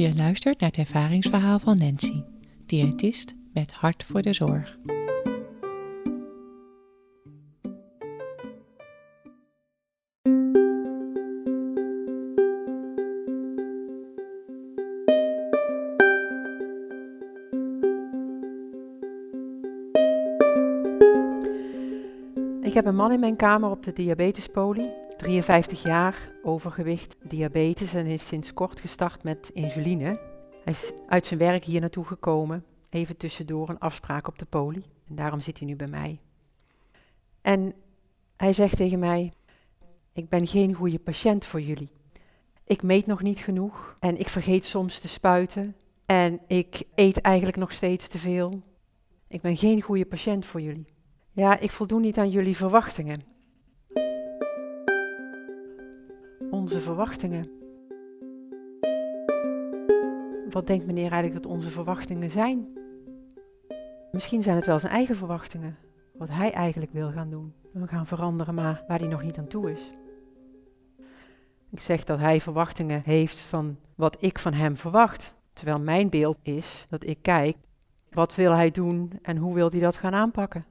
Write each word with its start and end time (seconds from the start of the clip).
Je 0.00 0.14
luistert 0.16 0.60
naar 0.60 0.68
het 0.68 0.78
ervaringsverhaal 0.78 1.58
van 1.58 1.78
Nancy, 1.78 2.22
diëtist 2.66 3.34
met 3.52 3.72
hart 3.72 4.04
voor 4.04 4.22
de 4.22 4.32
zorg. 4.32 4.78
Ik 22.62 22.74
heb 22.74 22.86
een 22.86 22.96
man 22.96 23.12
in 23.12 23.20
mijn 23.20 23.36
kamer 23.36 23.70
op 23.70 23.82
de 23.82 23.92
diabetespolie, 23.92 24.90
53 25.20 25.82
jaar, 25.82 26.30
overgewicht, 26.42 27.16
diabetes 27.22 27.94
en 27.94 28.06
is 28.06 28.26
sinds 28.26 28.54
kort 28.54 28.80
gestart 28.80 29.22
met 29.22 29.50
insuline. 29.54 30.20
Hij 30.64 30.72
is 30.72 30.92
uit 31.08 31.26
zijn 31.26 31.40
werk 31.40 31.64
hier 31.64 31.80
naartoe 31.80 32.04
gekomen, 32.04 32.64
even 32.90 33.16
tussendoor 33.16 33.68
een 33.68 33.78
afspraak 33.78 34.28
op 34.28 34.38
de 34.38 34.44
poli. 34.44 34.84
En 35.08 35.14
daarom 35.14 35.40
zit 35.40 35.58
hij 35.58 35.66
nu 35.66 35.76
bij 35.76 35.86
mij. 35.86 36.20
En 37.42 37.74
hij 38.36 38.52
zegt 38.52 38.76
tegen 38.76 38.98
mij: 38.98 39.32
Ik 40.12 40.28
ben 40.28 40.46
geen 40.46 40.74
goede 40.74 40.98
patiënt 40.98 41.44
voor 41.44 41.60
jullie. 41.60 41.90
Ik 42.64 42.82
meet 42.82 43.06
nog 43.06 43.22
niet 43.22 43.38
genoeg 43.38 43.96
en 43.98 44.18
ik 44.18 44.28
vergeet 44.28 44.64
soms 44.64 44.98
te 44.98 45.08
spuiten 45.08 45.76
en 46.06 46.40
ik 46.46 46.82
eet 46.94 47.20
eigenlijk 47.20 47.56
nog 47.56 47.72
steeds 47.72 48.08
te 48.08 48.18
veel. 48.18 48.60
Ik 49.28 49.40
ben 49.40 49.56
geen 49.56 49.82
goede 49.82 50.06
patiënt 50.06 50.46
voor 50.46 50.60
jullie. 50.60 50.86
Ja, 51.32 51.58
ik 51.58 51.70
voldoen 51.70 52.00
niet 52.00 52.18
aan 52.18 52.30
jullie 52.30 52.56
verwachtingen. 52.56 53.29
Onze 56.60 56.80
verwachtingen. 56.80 57.50
Wat 60.50 60.66
denkt 60.66 60.86
meneer 60.86 61.12
eigenlijk 61.12 61.42
dat 61.42 61.52
onze 61.52 61.70
verwachtingen 61.70 62.30
zijn? 62.30 62.78
Misschien 64.12 64.42
zijn 64.42 64.56
het 64.56 64.66
wel 64.66 64.78
zijn 64.78 64.92
eigen 64.92 65.16
verwachtingen. 65.16 65.76
Wat 66.12 66.28
hij 66.28 66.52
eigenlijk 66.52 66.92
wil 66.92 67.10
gaan 67.10 67.30
doen. 67.30 67.54
We 67.72 67.86
gaan 67.86 68.06
veranderen, 68.06 68.54
maar 68.54 68.84
waar 68.88 68.98
hij 68.98 69.08
nog 69.08 69.22
niet 69.22 69.38
aan 69.38 69.46
toe 69.46 69.70
is. 69.70 69.80
Ik 71.70 71.80
zeg 71.80 72.04
dat 72.04 72.18
hij 72.18 72.40
verwachtingen 72.40 73.02
heeft 73.04 73.38
van 73.38 73.76
wat 73.94 74.16
ik 74.20 74.38
van 74.38 74.52
hem 74.52 74.76
verwacht. 74.76 75.34
Terwijl 75.52 75.80
mijn 75.80 76.08
beeld 76.08 76.38
is 76.42 76.86
dat 76.88 77.06
ik 77.06 77.18
kijk, 77.22 77.56
wat 78.10 78.34
wil 78.34 78.52
hij 78.52 78.70
doen 78.70 79.12
en 79.22 79.36
hoe 79.36 79.54
wil 79.54 79.70
hij 79.70 79.80
dat 79.80 79.96
gaan 79.96 80.14
aanpakken. 80.14 80.64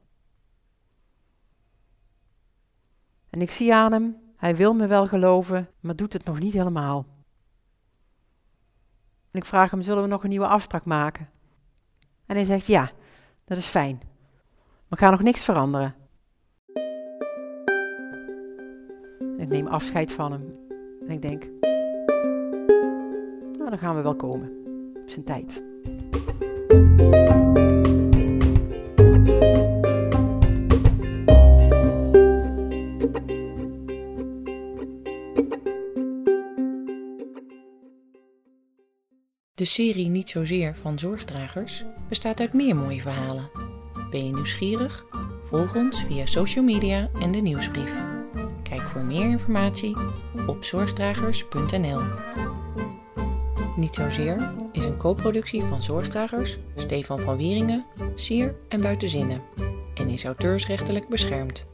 En 3.29 3.41
ik 3.41 3.51
zie 3.51 3.73
aan 3.73 3.91
hem, 3.91 4.28
hij 4.39 4.55
wil 4.55 4.73
me 4.73 4.87
wel 4.87 5.07
geloven, 5.07 5.69
maar 5.79 5.95
doet 5.95 6.13
het 6.13 6.25
nog 6.25 6.39
niet 6.39 6.53
helemaal. 6.53 7.05
En 9.31 9.39
ik 9.39 9.45
vraag 9.45 9.71
hem, 9.71 9.81
zullen 9.81 10.03
we 10.03 10.09
nog 10.09 10.23
een 10.23 10.29
nieuwe 10.29 10.47
afspraak 10.47 10.85
maken? 10.85 11.29
En 12.25 12.35
hij 12.35 12.45
zegt, 12.45 12.65
ja, 12.65 12.91
dat 13.45 13.57
is 13.57 13.65
fijn. 13.65 14.01
We 14.87 14.97
gaan 14.97 15.11
nog 15.11 15.21
niks 15.21 15.43
veranderen. 15.43 15.95
En 19.19 19.39
ik 19.39 19.47
neem 19.47 19.67
afscheid 19.67 20.11
van 20.11 20.31
hem. 20.31 20.55
En 21.07 21.09
ik 21.09 21.21
denk, 21.21 21.43
nou 23.57 23.69
dan 23.69 23.79
gaan 23.79 23.95
we 23.95 24.01
wel 24.01 24.15
komen. 24.15 24.51
Op 25.01 25.09
zijn 25.09 25.25
tijd. 25.25 25.68
De 39.59 39.65
serie 39.65 40.09
Niet 40.09 40.29
Zozeer 40.29 40.75
van 40.75 40.99
Zorgdragers 40.99 41.83
bestaat 42.09 42.39
uit 42.39 42.53
meer 42.53 42.75
mooie 42.75 43.01
verhalen. 43.01 43.49
Ben 44.09 44.25
je 44.25 44.33
nieuwsgierig? 44.33 45.05
Volg 45.43 45.75
ons 45.75 46.03
via 46.03 46.25
social 46.25 46.63
media 46.63 47.09
en 47.21 47.31
de 47.31 47.39
nieuwsbrief. 47.39 47.93
Kijk 48.63 48.89
voor 48.89 49.01
meer 49.01 49.29
informatie 49.29 49.97
op 50.47 50.63
zorgdragers.nl. 50.63 52.01
Niet 53.75 53.95
Zozeer 53.95 54.53
is 54.71 54.83
een 54.83 54.97
co-productie 54.97 55.63
van 55.63 55.83
Zorgdragers, 55.83 56.57
Stefan 56.75 57.19
van 57.19 57.37
Wieringen, 57.37 57.85
Sier 58.15 58.55
en 58.67 58.81
Buitenzinnen 58.81 59.41
en 59.93 60.09
is 60.09 60.23
auteursrechtelijk 60.23 61.07
beschermd. 61.07 61.65